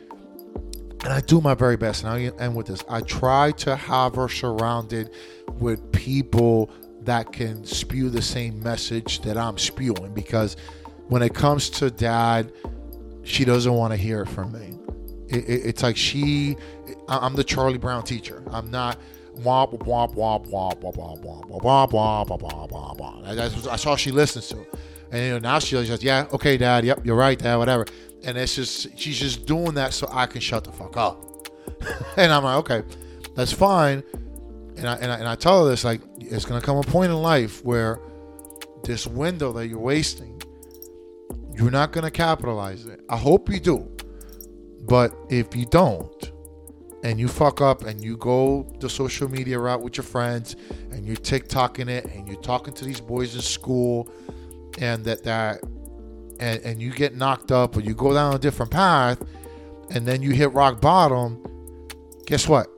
and 1.05 1.13
I 1.13 1.21
do 1.21 1.41
my 1.43 1.55
very 1.55 1.77
best, 1.77 2.03
and 2.03 2.11
I 2.11 2.43
end 2.43 2.57
with 2.57 2.67
this, 2.67 2.83
I 2.89 3.03
try 3.03 3.53
to 3.53 3.77
have 3.77 4.15
her 4.15 4.29
surrounded 4.29 5.11
with 5.59 5.93
people 5.93 6.71
that 7.03 7.31
can 7.31 7.63
spew 7.65 8.09
the 8.09 8.23
same 8.23 8.63
message 8.63 9.21
that 9.21 9.37
I'm 9.37 9.59
spewing 9.59 10.15
because 10.15 10.57
when 11.09 11.21
it 11.21 11.35
comes 11.35 11.69
to 11.71 11.91
dad, 11.91 12.53
she 13.23 13.45
doesn't 13.45 13.73
want 13.73 13.93
to 13.93 13.99
hear 13.99 14.23
it 14.23 14.29
from 14.31 14.53
me. 14.53 14.79
It, 15.29 15.45
it, 15.47 15.67
it's 15.67 15.83
like 15.83 15.99
she, 15.99 16.57
I'm 17.07 17.35
the 17.35 17.45
Charlie 17.45 17.77
Brown 17.77 18.05
teacher. 18.05 18.43
I'm 18.51 18.71
not 18.71 18.99
womp 19.37 19.79
womp 19.81 20.15
womp 20.15 20.47
womp 20.49 20.81
womp 20.81 20.95
womp 20.95 21.23
womp 21.23 21.51
womp 21.51 21.91
womp 21.91 22.29
womp 22.41 22.71
womp 22.71 22.99
womp. 22.99 23.37
That's, 23.37 23.87
all 23.87 23.97
she 23.97 24.11
listens 24.11 24.49
to. 24.49 24.67
And 25.15 25.23
you 25.23 25.31
know, 25.31 25.39
now 25.39 25.61
she 25.61 25.77
just, 25.85 26.03
yeah, 26.03 26.27
okay, 26.33 26.57
dad, 26.57 26.85
yep, 26.85 27.07
you're 27.07 27.15
right, 27.15 27.39
dad, 27.39 27.55
whatever. 27.55 27.87
And 28.25 28.37
it's 28.37 28.57
just 28.57 28.99
she's 28.99 29.17
just 29.17 29.47
doing 29.47 29.75
that 29.75 29.95
so 29.95 30.09
I 30.11 30.27
can 30.27 30.41
shut 30.41 30.65
the 30.65 30.73
fuck 30.73 30.97
up. 30.97 31.25
and 32.17 32.33
I'm 32.33 32.43
like, 32.43 32.57
okay, 32.57 32.83
that's 33.37 33.53
fine. 33.53 34.03
And 34.77 34.89
I, 34.89 34.95
and 34.97 35.13
I 35.13 35.19
and 35.19 35.29
I 35.29 35.37
tell 35.37 35.63
her 35.63 35.71
this 35.71 35.85
like 35.85 36.01
it's 36.19 36.45
gonna 36.45 36.61
come 36.61 36.79
a 36.79 36.83
point 36.83 37.13
in 37.13 37.23
life 37.23 37.65
where 37.65 38.01
this 38.83 39.07
window 39.07 39.53
that 39.53 39.69
you're 39.69 39.79
wasting, 39.79 40.43
you're 41.55 41.71
not 41.71 41.93
gonna 41.93 42.11
capitalize 42.11 42.87
it. 42.87 43.01
I 43.09 43.17
hope 43.17 43.49
you 43.49 43.61
do. 43.61 43.89
But 44.81 45.15
if 45.31 45.55
you 45.55 45.65
don't, 45.67 46.33
and 47.05 47.21
you 47.21 47.29
fuck 47.29 47.61
up 47.61 47.85
and 47.85 48.03
you 48.03 48.17
go 48.17 48.67
the 48.81 48.91
social 48.91 49.29
media 49.29 49.61
route 49.61 49.81
with 49.81 49.97
your 49.97 50.05
friends 50.05 50.57
and 50.91 51.07
you're 51.07 51.17
TikToking 51.17 51.89
it 51.89 52.07
and 52.07 52.27
you're 52.27 52.41
talking 52.41 52.75
to 52.75 52.85
these 52.85 53.01
boys 53.01 53.37
in 53.37 53.43
school 53.43 54.11
and 54.79 55.05
that 55.05 55.25
that 55.25 55.61
and, 56.41 56.61
and 56.63 56.83
you 56.83 56.91
get 56.91 57.15
knocked 57.15 57.53
up 57.53 57.77
or 57.77 57.81
you 57.81 57.95
go 57.95 58.13
down 58.13 58.35
a 58.35 58.39
different 58.39 58.71
path 58.71 59.23
and 59.91 60.07
then 60.07 60.23
you 60.23 60.31
hit 60.31 60.53
rock 60.53 60.81
bottom 60.81 61.43
guess 62.27 62.49
what? 62.49 62.69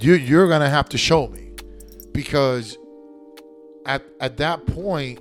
You, 0.00 0.14
you're 0.14 0.48
gonna 0.48 0.68
have 0.68 0.88
to 0.90 0.98
show 0.98 1.28
me 1.28 1.52
because 2.12 2.76
at 3.86 4.02
at 4.20 4.36
that 4.38 4.66
point 4.66 5.20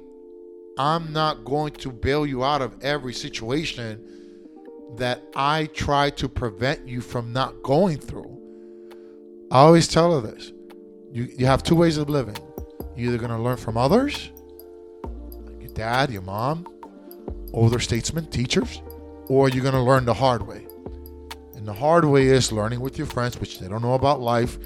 i'm 0.78 1.12
not 1.12 1.44
going 1.44 1.74
to 1.74 1.92
bail 1.92 2.26
you 2.26 2.44
out 2.44 2.62
of 2.62 2.76
every 2.82 3.14
situation 3.14 4.04
that 4.98 5.22
i 5.36 5.66
try 5.68 6.10
to 6.10 6.28
prevent 6.30 6.88
you 6.88 7.02
from 7.02 7.34
not 7.34 7.62
going 7.64 7.98
through. 7.98 8.30
I 9.52 9.60
always 9.60 9.88
tell 9.88 10.20
her 10.20 10.28
this. 10.28 10.52
You, 11.12 11.26
you 11.38 11.46
have 11.46 11.62
two 11.62 11.76
ways 11.76 11.98
of 11.98 12.10
living. 12.10 12.38
You're 12.96 13.10
either 13.10 13.20
going 13.20 13.30
to 13.30 13.38
learn 13.38 13.58
from 13.58 13.78
others 13.78 14.32
dad, 15.74 16.12
your 16.12 16.22
mom, 16.22 16.68
older 17.54 17.80
statesmen, 17.80 18.28
teachers, 18.28 18.82
or 19.28 19.50
you're 19.50 19.64
going 19.64 19.74
to 19.74 19.82
learn 19.82 20.06
the 20.06 20.14
hard 20.14 20.46
way. 20.48 20.66
And 21.56 21.68
the 21.68 21.74
hard 21.74 22.06
way 22.06 22.28
is 22.28 22.52
learning 22.52 22.80
with 22.80 22.98
your 22.98 23.08
friends, 23.08 23.40
which 23.40 23.60
they 23.60 23.68
don't 23.68 23.82
know 23.82 23.94
about 23.94 24.20
life, 24.20 24.58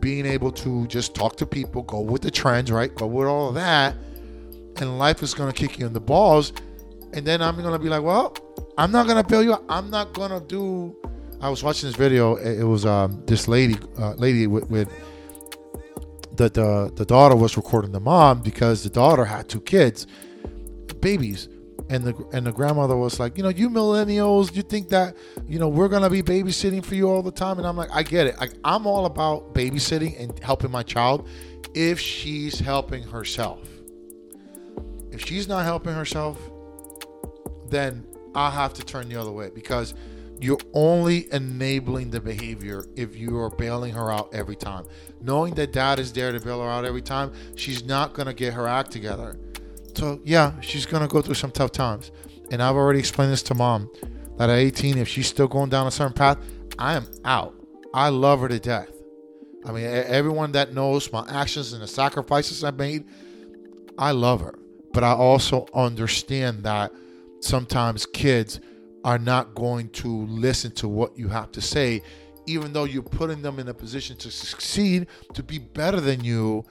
being 0.00 0.26
able 0.26 0.52
to 0.52 0.86
just 0.86 1.14
talk 1.14 1.36
to 1.36 1.46
people, 1.46 1.82
go 1.82 2.00
with 2.00 2.22
the 2.22 2.30
trends, 2.30 2.70
right? 2.70 2.94
Go 2.94 3.06
with 3.06 3.26
all 3.26 3.48
of 3.48 3.54
that. 3.54 3.96
And 4.76 4.98
life 4.98 5.22
is 5.22 5.34
going 5.34 5.52
to 5.52 5.58
kick 5.58 5.78
you 5.78 5.86
in 5.86 5.92
the 5.92 6.00
balls. 6.00 6.52
And 7.12 7.26
then 7.26 7.40
I'm 7.40 7.56
going 7.56 7.72
to 7.72 7.78
be 7.78 7.88
like, 7.88 8.02
well, 8.02 8.36
I'm 8.76 8.90
not 8.90 9.06
going 9.06 9.22
to 9.22 9.28
bail 9.28 9.42
you 9.42 9.54
out. 9.54 9.64
I'm 9.68 9.88
not 9.90 10.12
going 10.12 10.30
to 10.30 10.44
do. 10.46 10.96
I 11.40 11.48
was 11.48 11.62
watching 11.62 11.88
this 11.88 11.96
video. 11.96 12.36
It 12.36 12.64
was 12.64 12.84
um, 12.84 13.22
this 13.26 13.48
lady, 13.48 13.76
uh, 13.98 14.14
lady 14.14 14.46
with, 14.46 14.68
with 14.68 14.88
the, 16.36 16.48
the 16.48 16.92
the 16.94 17.04
daughter 17.04 17.36
was 17.36 17.56
recording 17.56 17.92
the 17.92 18.00
mom 18.00 18.40
because 18.40 18.82
the 18.82 18.90
daughter 18.90 19.24
had 19.24 19.48
two 19.48 19.60
kids, 19.60 20.06
babies, 21.00 21.48
and 21.88 22.04
the 22.04 22.14
and 22.32 22.46
the 22.46 22.52
grandmother 22.52 22.96
was 22.96 23.20
like, 23.20 23.36
you 23.36 23.42
know, 23.42 23.48
you 23.48 23.70
millennials, 23.70 24.54
you 24.54 24.62
think 24.62 24.88
that 24.88 25.16
you 25.46 25.58
know 25.58 25.68
we're 25.68 25.88
gonna 25.88 26.10
be 26.10 26.22
babysitting 26.22 26.84
for 26.84 26.94
you 26.94 27.08
all 27.08 27.22
the 27.22 27.32
time, 27.32 27.58
and 27.58 27.66
I'm 27.66 27.76
like, 27.76 27.90
I 27.92 28.02
get 28.02 28.26
it. 28.26 28.36
I, 28.40 28.48
I'm 28.64 28.86
all 28.86 29.06
about 29.06 29.54
babysitting 29.54 30.20
and 30.20 30.38
helping 30.40 30.70
my 30.70 30.82
child 30.82 31.28
if 31.74 31.98
she's 32.00 32.58
helping 32.58 33.02
herself. 33.02 33.68
If 35.10 35.24
she's 35.24 35.46
not 35.46 35.64
helping 35.64 35.94
herself, 35.94 36.38
then 37.68 38.06
I 38.34 38.50
have 38.50 38.74
to 38.74 38.84
turn 38.84 39.08
the 39.08 39.16
other 39.16 39.30
way 39.30 39.50
because 39.54 39.94
you're 40.40 40.58
only 40.72 41.32
enabling 41.32 42.10
the 42.10 42.20
behavior 42.20 42.84
if 42.96 43.16
you 43.16 43.38
are 43.38 43.50
bailing 43.50 43.94
her 43.94 44.10
out 44.10 44.34
every 44.34 44.56
time. 44.56 44.84
Knowing 45.24 45.54
that 45.54 45.72
dad 45.72 45.98
is 45.98 46.12
there 46.12 46.32
to 46.32 46.38
bail 46.38 46.60
her 46.60 46.68
out 46.68 46.84
every 46.84 47.00
time, 47.00 47.32
she's 47.56 47.84
not 47.84 48.12
going 48.12 48.26
to 48.26 48.34
get 48.34 48.52
her 48.52 48.68
act 48.68 48.90
together. 48.90 49.36
So, 49.94 50.20
yeah, 50.22 50.60
she's 50.60 50.84
going 50.84 51.02
to 51.02 51.08
go 51.08 51.22
through 51.22 51.34
some 51.34 51.50
tough 51.50 51.72
times. 51.72 52.10
And 52.50 52.62
I've 52.62 52.76
already 52.76 52.98
explained 52.98 53.32
this 53.32 53.42
to 53.44 53.54
mom 53.54 53.90
that 54.36 54.50
at 54.50 54.58
18, 54.58 54.98
if 54.98 55.08
she's 55.08 55.26
still 55.26 55.48
going 55.48 55.70
down 55.70 55.86
a 55.86 55.90
certain 55.90 56.12
path, 56.12 56.38
I 56.78 56.94
am 56.94 57.06
out. 57.24 57.54
I 57.94 58.10
love 58.10 58.40
her 58.40 58.48
to 58.48 58.58
death. 58.58 58.90
I 59.64 59.72
mean, 59.72 59.84
everyone 59.84 60.52
that 60.52 60.74
knows 60.74 61.10
my 61.10 61.24
actions 61.28 61.72
and 61.72 61.82
the 61.82 61.86
sacrifices 61.86 62.62
I 62.62 62.70
made, 62.72 63.04
I 63.96 64.10
love 64.10 64.42
her. 64.42 64.58
But 64.92 65.04
I 65.04 65.12
also 65.12 65.66
understand 65.72 66.64
that 66.64 66.92
sometimes 67.40 68.04
kids 68.04 68.60
are 69.04 69.18
not 69.18 69.54
going 69.54 69.88
to 69.90 70.26
listen 70.26 70.72
to 70.72 70.88
what 70.88 71.16
you 71.18 71.28
have 71.28 71.50
to 71.52 71.60
say, 71.62 72.02
even 72.46 72.72
though 72.72 72.84
you're 72.84 73.02
putting 73.02 73.42
them 73.42 73.58
in 73.58 73.68
a 73.68 73.74
position 73.74 74.16
to 74.18 74.30
succeed, 74.30 75.06
to 75.32 75.42
be 75.42 75.58
better 75.58 76.00
than 76.00 76.22
you, 76.22 76.64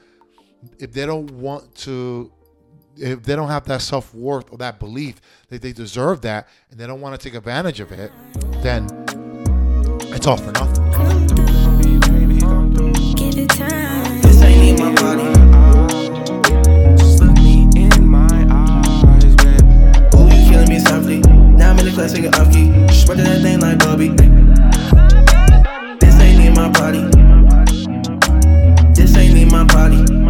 if 0.79 0.93
they 0.93 1.05
don't 1.05 1.29
want 1.31 1.73
to, 1.75 2.31
if 2.95 3.23
they 3.23 3.35
don't 3.35 3.49
have 3.49 3.65
that 3.65 3.81
self 3.81 4.13
worth 4.13 4.51
or 4.51 4.57
that 4.57 4.79
belief 4.79 5.19
that 5.49 5.61
they 5.61 5.73
deserve 5.73 6.21
that 6.21 6.47
and 6.69 6.79
they 6.79 6.87
don't 6.87 7.01
want 7.01 7.19
to 7.19 7.23
take 7.29 7.35
advantage 7.35 7.79
of 7.79 7.91
it, 7.91 8.11
then 8.61 8.87
it's 10.13 10.27
all 10.27 10.37
for 10.37 10.51
nothing. 10.51 10.83
Spreading 22.93 23.25
that 23.25 23.41
thing 23.41 23.59
like 23.59 23.79
Bobby 23.79 24.62
ain't 26.53 26.73
my 26.73 26.79
body. 26.79 26.99
This 28.93 29.15
ain't 29.17 29.37
in 29.37 29.47
my 29.49 29.63
body. 29.65 30.22